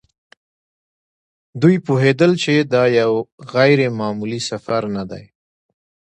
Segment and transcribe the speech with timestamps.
[1.61, 3.11] دوی پوهېدل چې دا یو
[3.53, 5.23] غیر معمولي سفر نه دی.